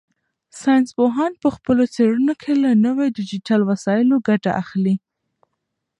[0.61, 4.95] ساینس پوهان په خپلو څېړنو کې له نویو ډیجیټل وسایلو ګټه اخلي.